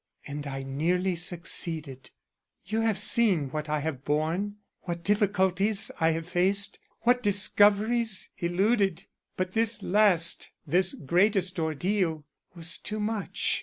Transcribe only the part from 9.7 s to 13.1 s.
last, this greatest ordeal, was too